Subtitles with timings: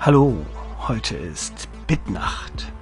[0.00, 0.32] Hallo,
[0.86, 2.72] heute ist Bitnacht.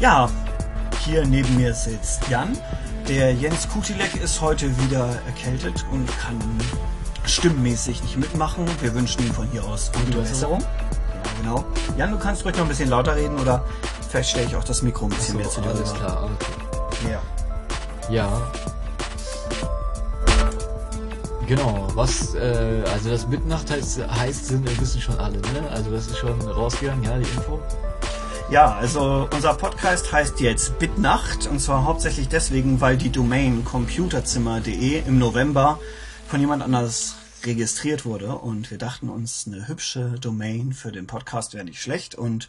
[0.00, 0.30] Ja,
[1.04, 2.56] hier neben mir sitzt Jan.
[3.06, 6.38] Der Jens Kutilek ist heute wieder erkältet und kann
[7.26, 8.64] stimmmäßig nicht mitmachen.
[8.80, 10.64] Wir wünschen ihm von hier aus gute Besserung.
[11.40, 11.64] Genau.
[11.96, 13.64] Jan, du kannst ruhig noch ein bisschen lauter reden oder
[14.08, 15.98] vielleicht stelle ich auch das Mikro ein bisschen So, mehr zu dir alles rüber.
[16.06, 17.10] klar, okay.
[17.10, 17.20] Ja.
[18.10, 18.42] Ja.
[21.46, 25.68] Genau, was, äh, also das Mitnacht heißt, heißt sind, äh, wissen schon alle, ne?
[25.70, 27.60] Also das ist schon rausgegangen, ja, die Info.
[28.50, 35.02] Ja, also unser Podcast heißt jetzt Bitnacht und zwar hauptsächlich deswegen, weil die Domain computerzimmer.de
[35.06, 35.78] im November
[36.28, 37.14] von jemand anders
[37.46, 42.14] registriert wurde und wir dachten uns, eine hübsche Domain für den Podcast wäre nicht schlecht
[42.14, 42.48] und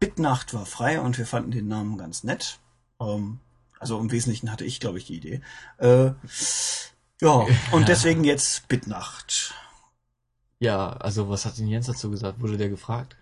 [0.00, 2.58] Bitnacht war frei und wir fanden den Namen ganz nett.
[3.00, 3.40] Ähm,
[3.78, 5.40] also im Wesentlichen hatte ich, glaube ich, die Idee.
[5.78, 6.12] Äh,
[7.20, 9.54] ja, und deswegen jetzt Bitnacht.
[10.58, 12.40] Ja, also was hat denn Jens dazu gesagt?
[12.40, 13.16] Wurde der gefragt?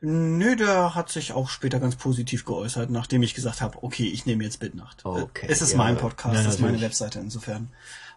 [0.00, 4.26] Nö, der hat sich auch später ganz positiv geäußert, nachdem ich gesagt habe, okay, ich
[4.26, 5.04] nehme jetzt Bitnacht.
[5.04, 5.78] Okay, es ist ja.
[5.78, 6.80] mein Podcast, es ist meine.
[6.80, 7.70] Webseite, insofern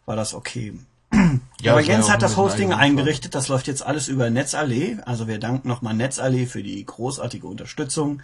[0.05, 0.77] war das okay.
[1.61, 4.97] Ja, Aber Jens ja hat das Hosting eingerichtet, das läuft jetzt alles über Netzallee.
[5.05, 8.21] Also wir danken nochmal Netzallee für die großartige Unterstützung.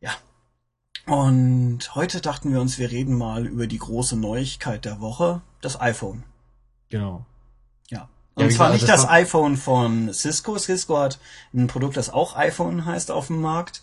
[0.00, 0.10] Ja.
[1.06, 5.80] Und heute dachten wir uns, wir reden mal über die große Neuigkeit der Woche, das
[5.80, 6.22] iPhone.
[6.90, 7.24] Genau.
[7.88, 8.08] Ja.
[8.36, 10.58] Ja, Und wie zwar gesagt, nicht das das iPhone von Cisco.
[10.58, 11.18] Cisco hat
[11.52, 13.82] ein Produkt, das auch iPhone heißt auf dem Markt.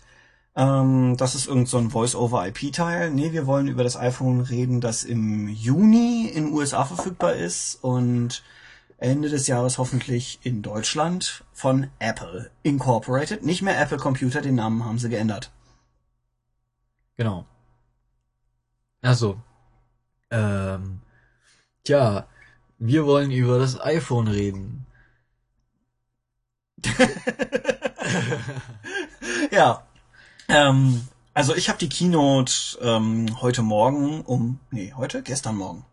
[0.56, 3.10] Ähm, das ist irgend so ein Voice-over-IP-Teil.
[3.10, 7.76] Nee, wir wollen über das iPhone reden, das im Juni in den USA verfügbar ist
[7.82, 8.42] und
[8.98, 13.44] Ende des Jahres hoffentlich in Deutschland von Apple Incorporated.
[13.44, 15.50] Nicht mehr Apple Computer, den Namen haben sie geändert.
[17.16, 17.44] Genau.
[19.02, 19.38] Also,
[20.30, 21.00] ähm,
[21.84, 22.26] tja,
[22.78, 24.86] wir wollen über das iPhone reden.
[29.50, 29.86] Ja.
[30.48, 35.22] Ähm, also ich habe die Keynote ähm, heute Morgen um, nee, heute?
[35.22, 35.84] Gestern Morgen.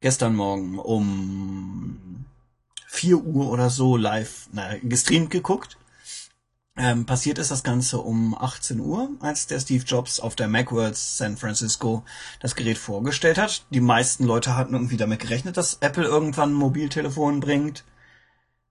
[0.00, 2.24] Gestern Morgen um
[2.88, 5.76] 4 Uhr oder so live, na, gestreamt geguckt.
[6.76, 10.96] Ähm, passiert ist das Ganze um 18 Uhr, als der Steve Jobs auf der Macworld
[10.96, 12.04] San Francisco
[12.40, 13.64] das Gerät vorgestellt hat.
[13.70, 17.84] Die meisten Leute hatten irgendwie damit gerechnet, dass Apple irgendwann ein Mobiltelefon bringt.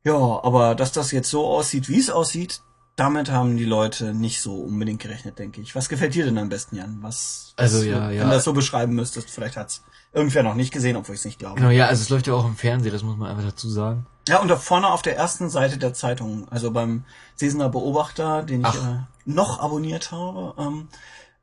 [0.04, 2.62] Ja, aber dass das jetzt so aussieht, wie es aussieht,
[2.96, 5.76] damit haben die Leute nicht so unbedingt gerechnet, denke ich.
[5.76, 6.98] Was gefällt dir denn am besten, Jan?
[7.02, 8.22] Was, Also, was ja, ja.
[8.22, 9.84] wenn du das so beschreiben müsstest, vielleicht hat's
[10.14, 11.56] irgendwer noch nicht gesehen, obwohl ich es nicht glaube.
[11.56, 14.06] Genau, ja, also es läuft ja auch im Fernsehen, das muss man einfach dazu sagen.
[14.28, 17.04] Ja, und da vorne auf der ersten Seite der Zeitung, also beim
[17.36, 18.94] Sesener Beobachter, den ich Ach.
[18.94, 20.88] äh, noch abonniert habe, ähm,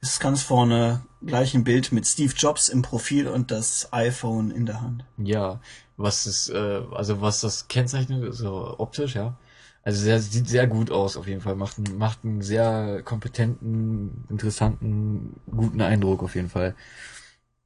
[0.00, 4.64] ist ganz vorne gleich ein Bild mit Steve Jobs im Profil und das iPhone in
[4.64, 5.04] der Hand.
[5.18, 5.60] Ja,
[5.98, 9.36] was ist, äh, also was das kennzeichnet, so optisch, ja.
[9.82, 14.24] Also sehr, sieht sehr gut aus auf jeden Fall, macht einen, macht einen sehr kompetenten,
[14.28, 16.74] interessanten, guten Eindruck auf jeden Fall.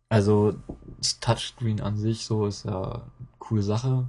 [0.08, 0.54] Also
[0.98, 4.06] das Touchscreen an sich so ist ja eine coole Sache.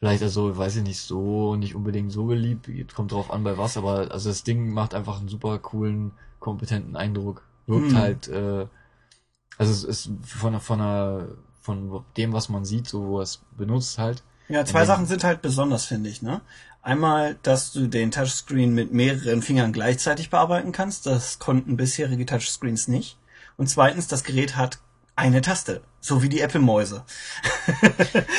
[0.00, 3.76] Vielleicht also, weiß ich nicht, so nicht unbedingt so beliebt, kommt drauf an bei was,
[3.76, 7.44] aber also das Ding macht einfach einen super coolen, kompetenten Eindruck.
[7.66, 7.96] Wirkt Hm.
[7.96, 8.66] halt, äh,
[9.58, 11.28] also es ist von, von, einer,
[11.60, 14.22] von dem, was man sieht, so wo es benutzt halt.
[14.52, 14.86] Ja, zwei Ja.
[14.86, 16.42] Sachen sind halt besonders, finde ich, ne?
[16.82, 21.06] Einmal, dass du den Touchscreen mit mehreren Fingern gleichzeitig bearbeiten kannst.
[21.06, 23.16] Das konnten bisherige Touchscreens nicht.
[23.56, 24.78] Und zweitens, das Gerät hat
[25.16, 25.80] eine Taste.
[26.00, 27.04] So wie die Apple-Mäuse.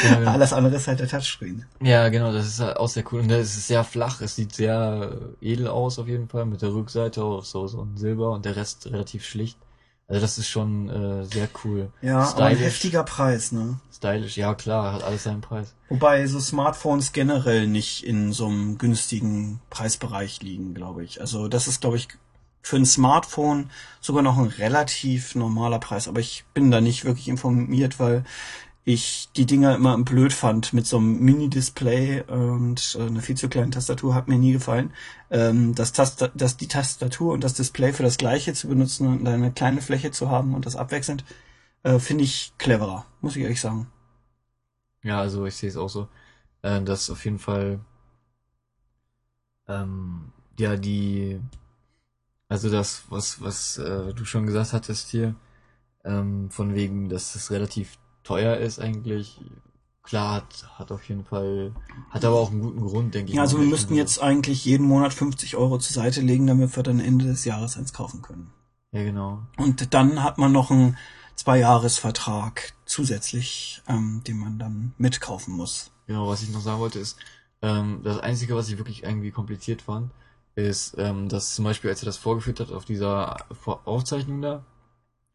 [0.04, 0.32] Ja, genau.
[0.32, 1.66] Alles andere ist halt der Touchscreen.
[1.82, 3.22] Ja, genau, das ist halt auch sehr cool.
[3.22, 6.74] Und es ist sehr flach, es sieht sehr edel aus auf jeden Fall, mit der
[6.74, 9.58] Rückseite auch so, so ein Silber und der Rest relativ schlicht.
[10.08, 11.92] Also das ist schon äh, sehr cool.
[12.02, 13.80] Ja, aber ein heftiger Preis, ne?
[13.92, 15.74] Stylisch, ja klar, hat alles seinen Preis.
[15.90, 21.22] Wobei so Smartphones generell nicht in so einem günstigen Preisbereich liegen, glaube ich.
[21.22, 22.10] Also das ist, glaube ich,
[22.62, 23.70] für ein Smartphone
[24.02, 26.08] sogar noch ein relativ normaler Preis.
[26.08, 28.24] Aber ich bin da nicht wirklich informiert, weil
[28.86, 33.48] ich die Dinger immer blöd fand mit so einem Mini-Display und äh, einer viel zu
[33.48, 34.94] kleinen Tastatur hat mir nie gefallen.
[35.30, 39.28] Ähm, das, Tasta das die Tastatur und das Display für das gleiche zu benutzen und
[39.28, 41.24] eine kleine Fläche zu haben und das abwechselnd,
[41.84, 43.88] äh, finde ich cleverer, muss ich ehrlich sagen.
[45.04, 46.08] Ja, also ich sehe es auch so.
[46.62, 47.80] Äh, dass auf jeden Fall
[49.68, 51.40] ähm, ja die
[52.54, 55.34] also das, was, was äh, du schon gesagt hattest hier,
[56.06, 59.42] ähm, von wegen, dass es relativ teuer ist eigentlich,
[60.02, 61.74] klar, hat, hat auf jeden Fall,
[62.10, 63.36] hat aber auch einen guten Grund, denke ich.
[63.36, 66.84] Ja, also wir müssten jetzt eigentlich jeden Monat 50 Euro zur Seite legen, damit wir
[66.84, 68.52] dann Ende des Jahres eins kaufen können.
[68.92, 69.42] Ja, genau.
[69.58, 70.98] Und dann hat man noch einen
[71.36, 75.92] Zweijahresvertrag zusätzlich, ähm, den man dann mitkaufen muss.
[76.06, 77.18] Genau, was ich noch sagen wollte ist,
[77.62, 80.12] ähm, das Einzige, was ich wirklich irgendwie kompliziert fand,
[80.56, 83.38] ist, ähm, dass zum Beispiel, als er das vorgeführt hat auf dieser
[83.86, 84.64] Aufzeichnung da,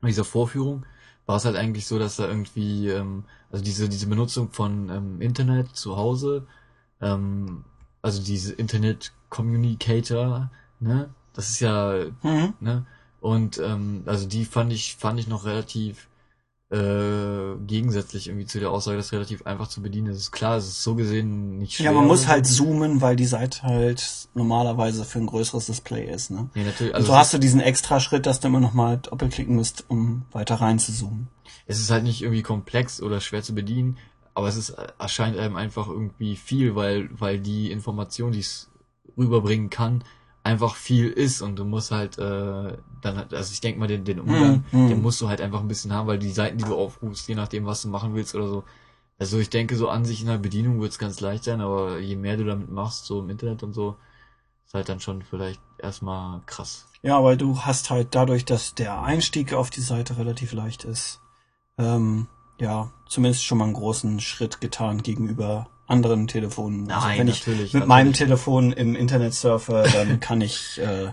[0.02, 0.84] dieser Vorführung,
[1.28, 5.22] war es halt eigentlich so, dass da irgendwie, ähm, also diese, diese Benutzung von ähm,
[5.22, 6.48] Internet zu Hause,
[7.02, 7.64] ähm,
[8.02, 12.54] also diese Internet Communicator, ne, das ist ja, Mhm.
[12.60, 12.86] ne,
[13.20, 16.07] und ähm, also die fand ich, fand ich noch relativ
[16.70, 20.18] äh, gegensätzlich irgendwie zu der Aussage, dass relativ einfach zu bedienen ist.
[20.18, 21.86] Ist Klar, es ist so gesehen nicht schwer.
[21.86, 26.30] Ja, man muss halt zoomen, weil die Seite halt normalerweise für ein größeres Display ist,
[26.30, 26.50] ne?
[26.54, 26.92] Ja, natürlich.
[26.92, 29.84] Und Also so hast du diesen extra Schritt, dass du immer noch mal doppelklicken musst,
[29.88, 31.28] um weiter rein zu zoomen.
[31.66, 33.96] es ist halt nicht irgendwie komplex oder schwer zu bedienen,
[34.34, 38.68] aber es ist erscheint einem einfach irgendwie viel, weil weil die Information, die es
[39.16, 40.04] rüberbringen kann,
[40.44, 44.04] einfach viel ist und du musst halt äh, dann halt- also ich denke mal den
[44.04, 44.88] den Umgang, mhm.
[44.88, 47.34] den musst du halt einfach ein bisschen haben, weil die Seiten, die du aufrufst, je
[47.34, 48.64] nachdem was du machen willst oder so.
[49.18, 51.98] Also ich denke so an sich in der Bedienung wird es ganz leicht sein, aber
[51.98, 53.96] je mehr du damit machst, so im Internet und so,
[54.64, 56.86] ist halt dann schon vielleicht erstmal krass.
[57.02, 61.20] Ja, weil du hast halt dadurch, dass der Einstieg auf die Seite relativ leicht ist,
[61.78, 62.28] ähm,
[62.60, 66.90] ja, zumindest schon mal einen großen Schritt getan gegenüber anderen Telefonen.
[66.90, 68.18] also Nein, wenn ich natürlich, mit meinem natürlich.
[68.28, 71.12] Telefon im Internet surfe, dann kann ich äh,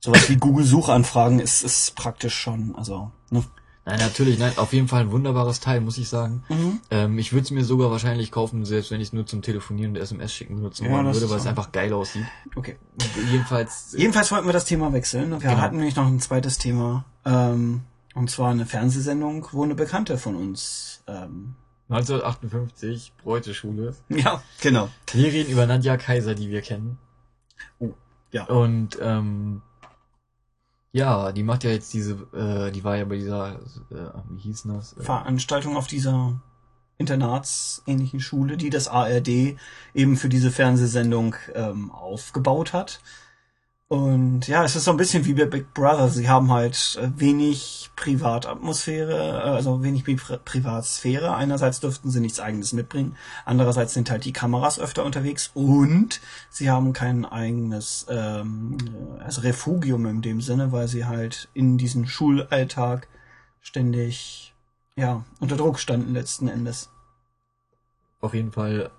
[0.00, 3.44] sowas wie Google Suchanfragen ist ist praktisch schon, also ne?
[3.86, 6.42] Nein, natürlich, nein, auf jeden Fall ein wunderbares Teil, muss ich sagen.
[6.48, 6.80] Mhm.
[6.90, 9.90] Ähm, ich würde es mir sogar wahrscheinlich kaufen, selbst wenn ich es nur zum Telefonieren
[9.94, 12.24] und SMS schicken benutzen Ja, würde, weil es einfach geil aussieht.
[12.56, 12.76] Okay.
[13.30, 15.32] Jedenfalls, Jedenfalls wollten wir das Thema wechseln.
[15.32, 15.58] Wir Genau.
[15.58, 17.82] hatten nämlich noch ein zweites Thema, ähm,
[18.14, 21.54] und zwar eine Fernsehsendung, wo eine Bekannte von uns ähm,
[21.88, 23.94] 1958, Bräuteschule.
[24.08, 24.88] ja, genau.
[25.12, 26.98] Reden über Nadja Kaiser, die wir kennen.
[27.78, 27.92] Oh,
[28.32, 28.44] ja.
[28.44, 29.62] Und ähm,
[30.92, 33.56] ja, die macht ja jetzt diese, äh, die war ja bei dieser,
[33.90, 34.96] äh, wie hieß das?
[34.96, 36.40] Äh, Veranstaltung auf dieser
[36.98, 39.56] internatsähnlichen Schule, die das ARD
[39.94, 43.00] eben für diese Fernsehsendung ähm, aufgebaut hat.
[43.88, 46.08] Und ja, es ist so ein bisschen wie bei Big Brother.
[46.08, 51.36] Sie haben halt äh, wenig Privatatmosphäre, äh, also wenig Pri Privatsphäre.
[51.36, 56.20] Einerseits dürften sie nichts eigenes mitbringen, andererseits sind halt die Kameras öfter unterwegs und
[56.50, 58.78] sie haben kein eigenes ähm,
[59.20, 63.06] also Refugium in dem Sinne, weil sie halt in diesen Schulalltag
[63.60, 64.54] ständig
[64.96, 66.90] ja unter Druck standen letzten Endes.
[68.20, 68.90] auf jeden Fall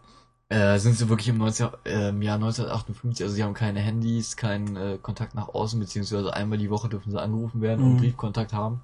[0.49, 4.37] äh, sind sie wirklich im, 19, äh, im Jahr 1958, also sie haben keine Handys,
[4.37, 7.97] keinen äh, Kontakt nach außen, beziehungsweise einmal die Woche dürfen sie angerufen werden und Mhm.
[7.97, 8.81] Briefkontakt haben.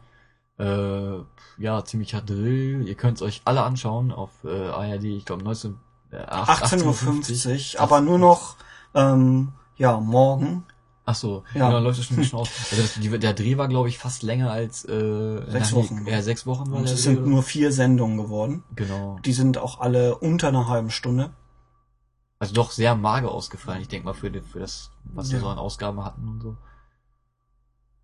[0.59, 1.17] Äh,
[1.57, 2.87] ja, ziemlicher Drill.
[2.87, 5.75] Ihr könnt es euch alle anschauen auf äh, ARD, ich glaube 19,
[6.11, 8.55] äh, 18.50 Uhr, aber nur noch
[8.93, 10.63] ähm, ja morgen.
[11.03, 11.71] Ach so, Ja.
[11.71, 12.49] ja, läuft das schon schon aus.
[12.69, 16.05] Also das, die, der Dreh war, glaube ich, fast länger als äh, Sechs Wochen.
[16.07, 18.63] Ja, sechs Wochen war Und der es sind nur vier Sendungen geworden.
[18.75, 19.17] Genau.
[19.25, 21.31] Die sind auch alle unter einer halben Stunde.
[22.41, 25.43] Also doch sehr mager ausgefallen, ich denke mal, für, für das, was wir Ja.
[25.43, 26.57] so an Ausgaben hatten und so.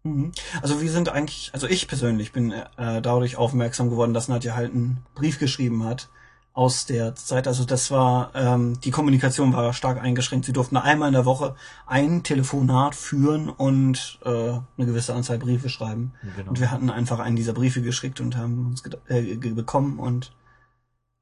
[0.04, 0.32] Mhm.
[0.62, 4.74] Also wir sind eigentlich, also ich persönlich bin äh, dadurch aufmerksam geworden, dass Nadja halt
[4.74, 6.10] einen Brief geschrieben hat
[6.54, 7.48] aus der Zeit.
[7.48, 10.46] Also das war, ähm, die Kommunikation war stark eingeschränkt.
[10.46, 11.56] Sie durften einmal in der Woche
[11.88, 16.14] ein Telefonat führen und äh, eine gewisse Anzahl Briefe schreiben.
[16.36, 16.50] Genau.
[16.50, 20.32] Und wir hatten einfach einen dieser Briefe geschickt und haben uns äh, bekommen und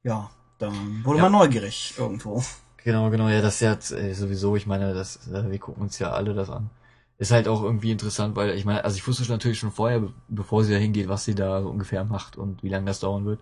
[0.02, 1.22] ja, dann wurde Ja.
[1.24, 2.42] man neugierig irgendwo.
[2.86, 5.82] Genau, genau, ja, das ist ja jetzt, äh, sowieso, ich meine, das, äh, wir gucken
[5.82, 6.70] uns ja alle das an.
[7.18, 10.00] Ist halt auch irgendwie interessant, weil ich meine, also ich wusste schon natürlich schon vorher,
[10.00, 13.00] be- bevor sie da hingeht, was sie da so ungefähr macht und wie lange das
[13.00, 13.40] dauern wird.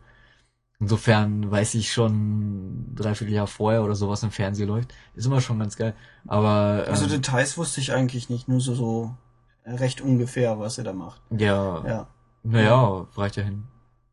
[0.80, 4.94] Insofern weiß ich schon dreiviertel Jahr vorher oder so, was im Fernsehen läuft.
[5.14, 5.94] Ist immer schon ganz geil.
[6.26, 9.14] Aber ähm, Also Details wusste ich eigentlich nicht, nur so, so
[9.66, 11.22] recht ungefähr, was er da macht.
[11.30, 12.08] ja, Ja.
[12.42, 13.64] naja, reicht ja hin.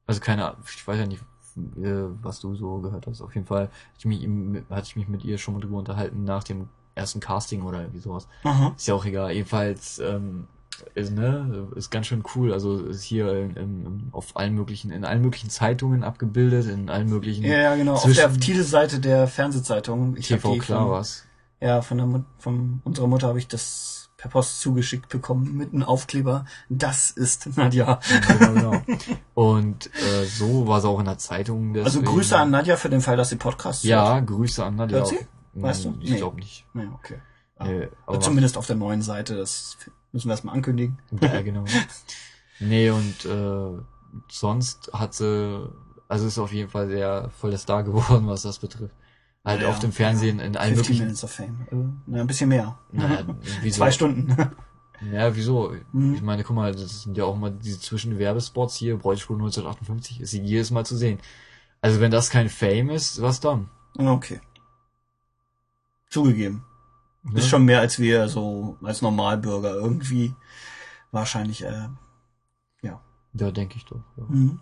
[0.08, 3.22] Also keine Ahnung, ich weiß ja nicht, äh, was du so gehört hast.
[3.22, 4.28] Auf jeden Fall hatte ich mich,
[4.70, 8.00] hatte ich mich mit ihr schon mal drüber unterhalten nach dem ersten Casting oder irgendwie
[8.00, 8.28] sowas.
[8.44, 8.74] Aha.
[8.76, 9.32] Ist ja auch egal.
[9.32, 10.48] Jedenfalls ähm,
[10.96, 12.54] ist, ne, ist ganz schön cool.
[12.54, 17.10] Also ist hier in, in, auf allen möglichen, in allen möglichen Zeitungen abgebildet, in allen
[17.10, 17.94] möglichen Ja, ja, genau.
[17.94, 20.18] Auf der Titelseite der Fernsehzeitung.
[20.18, 21.26] Ich TV klar was.
[21.60, 25.74] Ja, von der Mut, von unserer Mutter habe ich das per Post zugeschickt bekommen mit
[25.74, 26.46] einem Aufkleber.
[26.70, 28.00] Das ist Nadja.
[28.28, 28.82] genau, genau.
[29.34, 31.70] Und äh, so war es auch in der Zeitung.
[31.76, 34.98] Also deswegen- Grüße an Nadja für den Fall, dass sie Podcasts Ja, Grüße an Nadja.
[35.00, 35.20] Hört sie?
[35.54, 35.98] Weißt du?
[36.02, 36.18] Ich Nee.
[36.18, 36.66] glaube nicht.
[36.74, 36.86] hört.
[36.86, 37.16] Nee, okay.
[37.60, 37.66] Ja.
[37.66, 39.78] Äh, aber Zumindest auf der neuen Seite, das
[40.12, 41.00] müssen wir erstmal ankündigen.
[41.20, 41.66] Ja, genau.
[42.60, 43.82] nee, und äh,
[44.30, 45.68] sonst hat sie,
[46.08, 48.94] Also ist auf jeden Fall sehr voll der Star geworden, was das betrifft.
[49.44, 51.04] Halt Ja, auf dem Fernsehen in allen 15 möglichen.
[51.04, 51.68] Minutes of Fame.
[51.72, 52.78] Äh, na, ein bisschen mehr.
[52.92, 53.26] Naja,
[53.62, 53.78] wieso?
[53.78, 54.36] Zwei Stunden.
[55.12, 55.74] Ja, wieso?
[55.94, 56.14] Mhm.
[56.14, 60.34] Ich meine, guck mal, das sind ja auch mal diese Zwischenwerbespots hier, Bräutigam 1958, ist
[60.34, 61.18] jedes Mal zu sehen.
[61.82, 63.70] Also wenn das kein Fame ist, was dann?
[63.98, 64.40] okay.
[66.10, 66.64] Zugegeben.
[67.24, 67.40] Ne?
[67.40, 70.36] Ist schon mehr als wir so als Normalbürger irgendwie
[71.12, 71.88] wahrscheinlich, äh,
[72.82, 73.02] ja.
[73.34, 74.04] Ja, denke ich doch.
[74.18, 74.26] Ja.
[74.28, 74.60] Mhm.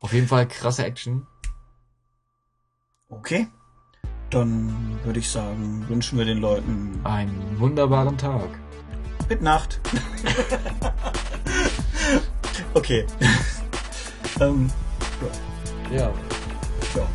[0.00, 1.26] Auf jeden Fall krasse Action.
[3.08, 3.48] Okay.
[4.30, 8.48] Dann würde ich sagen, wünschen wir den Leuten Einen wunderbaren Tag.
[9.28, 9.80] Mit Nacht.
[12.74, 13.06] okay.
[14.40, 14.70] ähm,
[15.90, 15.96] Ja.
[15.96, 16.12] ja.
[16.94, 17.08] Da.